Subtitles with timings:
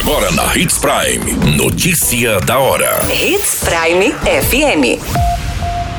[0.00, 1.56] Agora na Hits Prime.
[1.58, 3.00] Notícia da hora.
[3.12, 4.98] Hits Prime FM.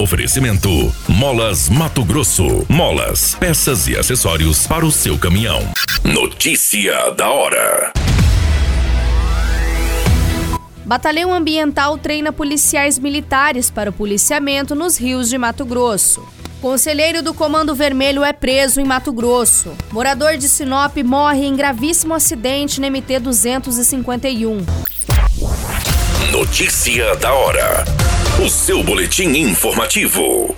[0.01, 2.65] Oferecimento: Molas Mato Grosso.
[2.67, 5.61] Molas, peças e acessórios para o seu caminhão.
[6.03, 7.93] Notícia da hora.
[10.83, 16.27] Batalhão Ambiental treina policiais militares para o policiamento nos rios de Mato Grosso.
[16.61, 19.75] Conselheiro do Comando Vermelho é preso em Mato Grosso.
[19.91, 24.63] Morador de Sinop morre em gravíssimo acidente no MT 251.
[26.31, 27.83] Notícia da hora.
[28.45, 30.55] O seu boletim informativo.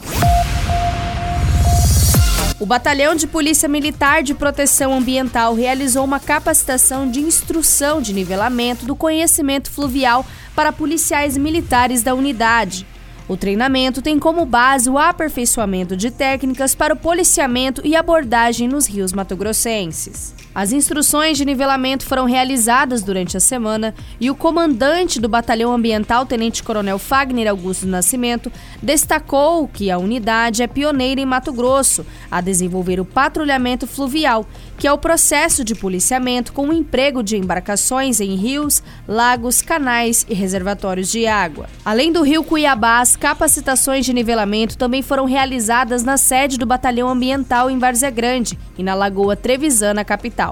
[2.59, 8.85] O Batalhão de Polícia Militar de Proteção Ambiental realizou uma capacitação de instrução de nivelamento
[8.85, 12.85] do conhecimento fluvial para policiais militares da unidade.
[13.27, 18.85] O treinamento tem como base o aperfeiçoamento de técnicas para o policiamento e abordagem nos
[18.85, 20.33] rios matogrossenses.
[20.55, 26.27] As instruções de nivelamento foram realizadas durante a semana e o comandante do Batalhão Ambiental,
[26.27, 28.51] Tenente Coronel Fagner Augusto Nascimento,
[28.81, 34.45] destacou que a unidade é pioneira em Mato Grosso a desenvolver o patrulhamento fluvial,
[34.77, 40.23] que é o processo de policiamento com o emprego de embarcações em rios, lagos, canais
[40.29, 41.67] e reservatórios de água.
[41.83, 47.09] Além do rio Cuiabá, as capacitações de nivelamento também foram realizadas na sede do Batalhão
[47.09, 50.42] Ambiental em Várzea Grande e na Lagoa Trevisana, capital.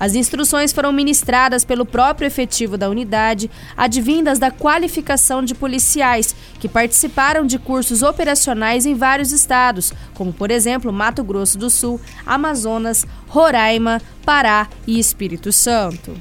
[0.00, 6.66] As instruções foram ministradas pelo próprio efetivo da unidade, advindas da qualificação de policiais que
[6.66, 13.06] participaram de cursos operacionais em vários estados, como por exemplo Mato Grosso do Sul, Amazonas,
[13.28, 16.18] Roraima, Pará e Espírito Santo.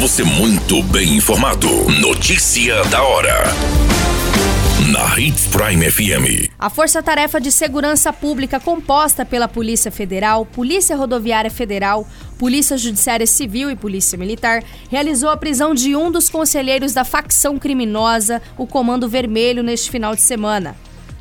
[0.00, 1.68] Você muito bem informado.
[2.00, 3.89] Notícia da hora
[4.90, 6.50] na Hits Prime FM.
[6.58, 12.04] A Força Tarefa de Segurança Pública, composta pela Polícia Federal, Polícia Rodoviária Federal,
[12.36, 17.56] Polícia Judiciária Civil e Polícia Militar, realizou a prisão de um dos conselheiros da facção
[17.56, 20.74] criminosa, o Comando Vermelho, neste final de semana.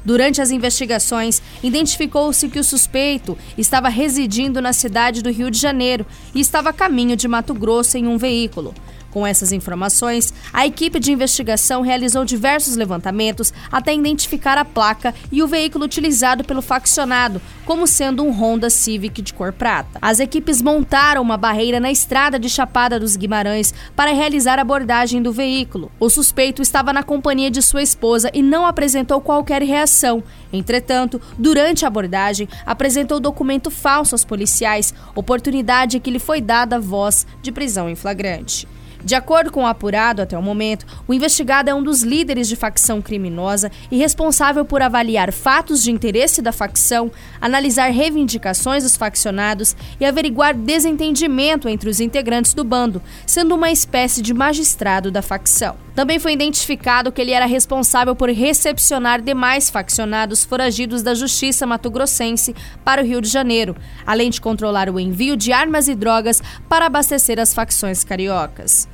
[0.03, 6.07] Durante as investigações, identificou-se que o suspeito estava residindo na cidade do Rio de Janeiro
[6.33, 8.73] e estava a caminho de Mato Grosso em um veículo.
[9.11, 15.41] Com essas informações, a equipe de investigação realizou diversos levantamentos até identificar a placa e
[15.41, 19.97] o veículo utilizado pelo faccionado, como sendo um Honda Civic de cor prata.
[20.01, 25.21] As equipes montaram uma barreira na estrada de Chapada dos Guimarães para realizar a abordagem
[25.21, 25.91] do veículo.
[25.99, 30.23] O suspeito estava na companhia de sua esposa e não apresentou qualquer reação.
[30.53, 37.25] Entretanto, durante a abordagem, apresentou documento falso aos policiais, oportunidade que lhe foi dada voz
[37.41, 38.67] de prisão em flagrante.
[39.03, 42.55] De acordo com o apurado até o momento, o investigado é um dos líderes de
[42.55, 49.75] facção criminosa e responsável por avaliar fatos de interesse da facção, analisar reivindicações dos faccionados
[49.99, 55.88] e averiguar desentendimento entre os integrantes do bando, sendo uma espécie de magistrado da facção.
[55.95, 62.55] Também foi identificado que ele era responsável por recepcionar demais faccionados foragidos da Justiça Mato-Grossense
[62.83, 66.85] para o Rio de Janeiro, além de controlar o envio de armas e drogas para
[66.85, 68.87] abastecer as facções cariocas.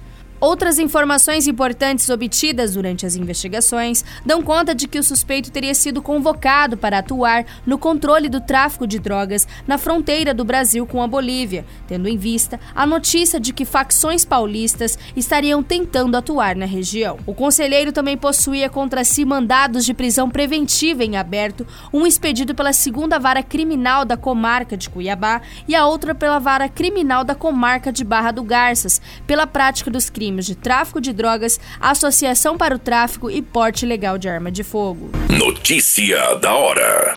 [0.45, 6.03] Outras informações importantes obtidas durante as investigações dão conta de que o suspeito teria sido
[6.03, 11.07] convocado para atuar no controle do tráfico de drogas na fronteira do Brasil com a
[11.07, 17.17] Bolívia, tendo em vista a notícia de que facções paulistas estariam tentando atuar na região.
[17.25, 22.71] O conselheiro também possuía contra si mandados de prisão preventiva em aberto, um expedido pela
[22.71, 27.91] segunda vara criminal da comarca de Cuiabá e a outra pela vara criminal da comarca
[27.91, 32.75] de Barra do Garças, pela prática dos crimes crimes de tráfico de drogas, associação para
[32.75, 35.09] o tráfico e porte ilegal de arma de fogo.
[35.29, 37.15] Notícia da hora.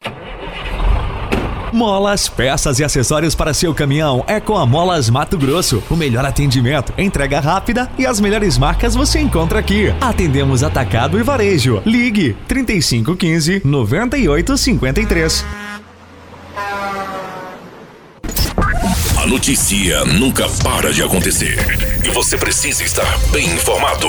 [1.70, 5.82] Molas, peças e acessórios para seu caminhão é com a Molas Mato Grosso.
[5.90, 9.92] O melhor atendimento, entrega rápida e as melhores marcas você encontra aqui.
[10.00, 11.82] Atendemos atacado e varejo.
[11.84, 15.67] Ligue 3515 9853.
[19.28, 21.58] Notícia nunca para de acontecer
[22.02, 24.08] e você precisa estar bem informado.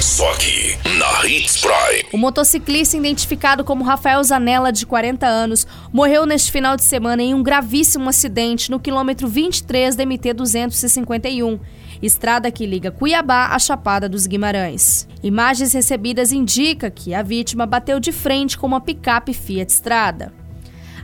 [0.00, 2.06] Só aqui, na Hits Prime.
[2.10, 7.34] O motociclista identificado como Rafael Zanella, de 40 anos, morreu neste final de semana em
[7.34, 11.60] um gravíssimo acidente no quilômetro 23 da MT 251,
[12.00, 15.06] estrada que liga Cuiabá à Chapada dos Guimarães.
[15.22, 20.32] Imagens recebidas indicam que a vítima bateu de frente com uma picape Fiat Strada.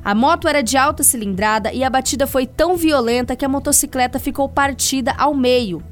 [0.05, 4.19] A moto era de alta cilindrada e a batida foi tão violenta que a motocicleta
[4.19, 5.83] ficou partida ao meio.